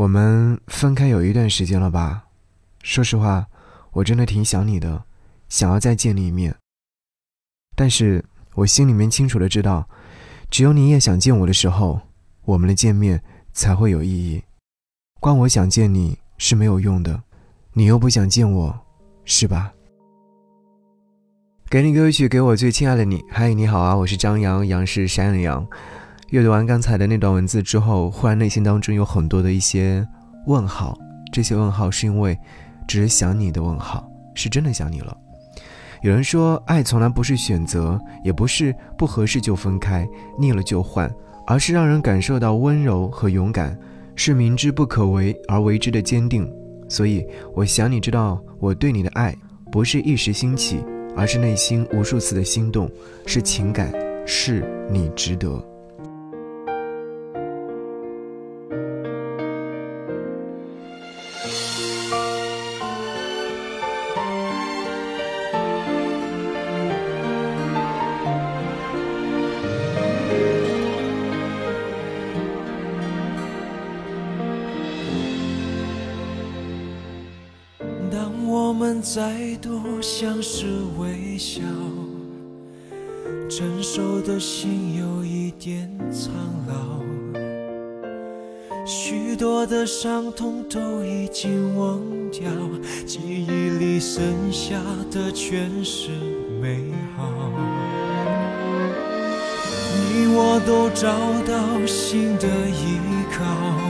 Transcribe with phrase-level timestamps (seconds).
[0.00, 2.24] 我们分开有一段时间了吧？
[2.82, 3.46] 说实话，
[3.92, 5.04] 我真的挺想你的，
[5.50, 6.56] 想要再见你一面。
[7.76, 8.24] 但是
[8.54, 9.86] 我心里面清楚的知道，
[10.50, 12.00] 只有你也想见我的时候，
[12.46, 14.42] 我们的见面才会有意义。
[15.20, 17.22] 光我想见你是没有用的，
[17.74, 18.80] 你又不想见我，
[19.26, 19.70] 是吧？
[21.68, 23.22] 给你歌曲，给我最亲爱的你。
[23.28, 25.68] 嗨，你好啊，我是张扬，杨是山羊。
[26.30, 30.06] 阅读完刚才的那段文字之后，忽然内心当中有很多的一些
[30.46, 30.96] 问号。
[31.32, 32.38] 这些问号是因为
[32.86, 35.16] 只是想你的问号，是真的想你了。
[36.02, 40.08] 有人说，爱从来不是选择，也不是不合适就分开，
[40.38, 41.12] 腻了就换，
[41.48, 43.76] 而是让人感受到温柔和勇敢，
[44.14, 46.48] 是明知不可为而为之的坚定。
[46.88, 49.34] 所以，我想你知道，我对你的爱
[49.72, 50.84] 不是一时兴起，
[51.16, 52.88] 而是内心无数次的心动，
[53.26, 53.92] 是情感，
[54.24, 55.60] 是你值得。
[78.70, 79.20] 我们再
[79.60, 80.64] 度相视
[80.96, 81.60] 微笑，
[83.50, 86.32] 成熟的心有一点苍
[86.68, 87.02] 老，
[88.86, 91.98] 许多的伤痛都已经忘
[92.30, 92.48] 掉，
[93.04, 96.10] 记忆里剩下的全是
[96.62, 97.28] 美好。
[99.96, 101.10] 你我都找
[101.42, 103.00] 到新的依
[103.36, 103.89] 靠。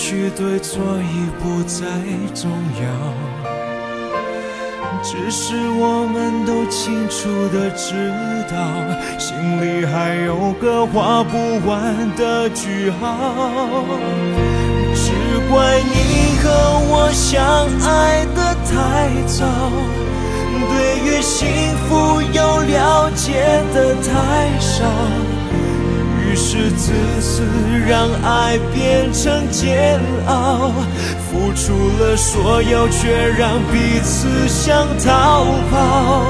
[0.00, 1.84] 过去对错已不再
[2.34, 2.84] 重要，
[5.02, 8.10] 只是我们都清楚的知
[8.50, 8.56] 道，
[9.18, 11.36] 心里还有个画不
[11.68, 13.84] 完的句号。
[14.94, 15.12] 只
[15.50, 16.48] 怪你和
[16.88, 19.44] 我相爱的太早，
[20.70, 21.46] 对于幸
[21.86, 24.82] 福有了解的太少。
[26.42, 26.90] 是自
[27.20, 27.42] 私
[27.86, 30.72] 让爱变成煎熬，
[31.28, 36.24] 付出了所有，却让彼此想逃跑。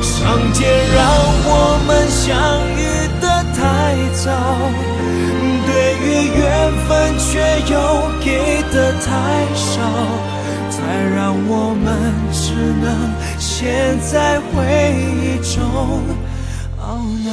[0.00, 0.62] 上天
[0.96, 1.04] 让
[1.44, 2.32] 我们相
[2.76, 2.80] 遇
[3.20, 3.24] 的
[3.54, 3.60] 太
[4.14, 4.32] 早，
[5.66, 5.70] 对
[6.00, 6.08] 于
[6.38, 6.40] 缘
[6.88, 7.30] 分却
[7.72, 7.74] 又
[8.24, 9.06] 给的太
[9.54, 9.70] 少，
[10.70, 10.80] 才
[11.14, 11.86] 让我们
[12.32, 12.84] 只能
[13.38, 14.50] 陷在回
[15.20, 15.60] 忆中
[16.80, 16.82] 懊
[17.26, 17.30] 恼。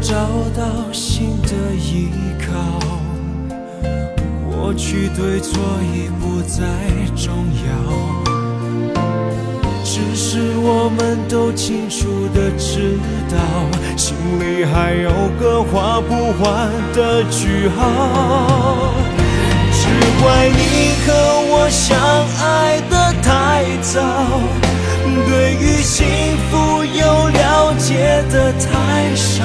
[0.00, 0.14] 找
[0.56, 2.08] 到新的依
[2.40, 2.48] 靠，
[4.50, 5.60] 过去对错
[5.94, 6.64] 已不再
[7.14, 7.70] 重要，
[9.84, 12.98] 只是我们都清楚的知
[13.30, 13.36] 道，
[13.94, 18.94] 心里还有个画不完的句号。
[19.72, 19.86] 只
[20.22, 21.08] 怪你和
[21.52, 21.98] 我相
[22.42, 24.00] 爱的太早。
[25.28, 26.06] 对于幸
[26.50, 29.44] 福有了解的太少，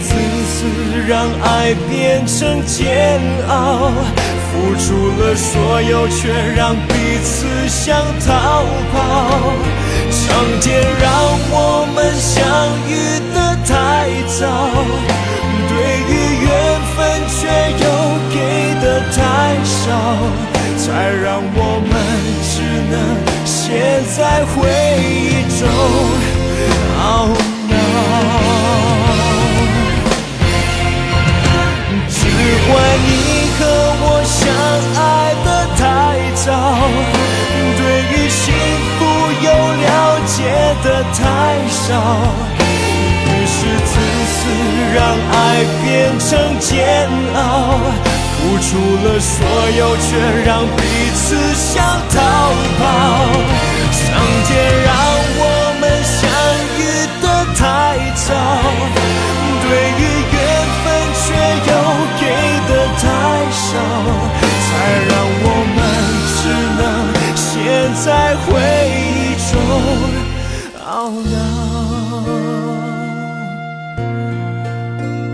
[0.00, 0.14] 自
[0.46, 0.66] 私
[1.06, 3.92] 让爱变成煎熬，
[4.50, 4.86] 付出
[5.20, 7.96] 了所有，却让彼此想
[8.26, 8.94] 逃跑。
[10.10, 10.20] 上
[10.60, 11.10] 天让
[11.50, 12.34] 我们相
[12.88, 12.92] 遇
[13.34, 13.72] 的太
[14.38, 14.42] 早，
[15.68, 15.72] 对
[16.08, 16.12] 于
[16.44, 16.48] 缘
[16.94, 16.96] 分
[17.28, 17.38] 却
[17.84, 17.84] 又
[18.30, 18.36] 给
[18.80, 19.18] 的太
[19.64, 19.90] 少，
[20.78, 21.92] 才让我们
[22.50, 22.54] 只
[22.90, 22.94] 能。
[23.46, 24.52] 陷在回
[25.00, 25.62] 忆中
[41.12, 41.20] 太
[41.68, 41.92] 少，
[43.26, 43.92] 于是自
[44.32, 44.38] 私
[44.94, 44.98] 让
[45.32, 45.34] 爱
[45.82, 45.84] 变
[46.18, 46.28] 成
[46.60, 47.38] 煎熬。
[48.36, 49.34] 付出了所
[49.78, 50.06] 有，却
[50.44, 50.78] 让彼
[51.14, 51.24] 此
[51.54, 51.72] 想
[52.10, 52.16] 逃
[52.78, 52.82] 跑。
[53.90, 54.02] 上
[54.44, 54.50] 天
[54.84, 54.92] 让
[55.40, 55.42] 我
[55.80, 56.20] 们相
[56.76, 56.80] 遇
[57.22, 57.24] 的
[57.56, 57.62] 太
[58.14, 58.26] 早，
[59.62, 59.66] 对
[59.96, 60.02] 于
[60.34, 60.36] 缘
[60.84, 60.86] 分
[61.22, 61.24] 却
[61.70, 61.72] 又
[62.20, 62.22] 给
[62.68, 62.70] 的
[63.00, 63.02] 太
[63.50, 63.72] 少，
[64.66, 64.68] 才
[65.08, 65.78] 让我们
[66.36, 66.38] 只
[66.78, 66.82] 能
[67.34, 67.42] 陷
[67.94, 68.04] 在
[68.44, 68.44] 回
[68.92, 69.00] 忆
[69.50, 69.52] 中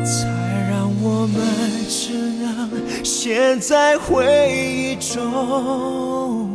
[0.02, 0.26] 才
[0.70, 1.38] 让我们
[1.86, 6.49] 只能陷在回忆中。